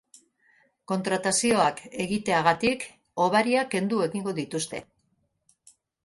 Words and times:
Kontratazioak 0.91 1.81
egiteagatik 2.05 2.85
hobariak 3.25 3.69
kendu 3.75 3.99
egingo 4.07 4.33
dituzte. 4.39 4.81